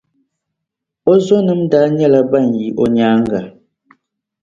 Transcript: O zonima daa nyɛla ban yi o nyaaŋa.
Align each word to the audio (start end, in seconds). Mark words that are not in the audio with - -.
O 1.11 1.13
zonima 1.25 1.67
daa 1.71 1.87
nyɛla 1.97 2.21
ban 2.31 2.47
yi 2.59 2.65
o 2.81 2.83
nyaaŋa. 2.95 3.39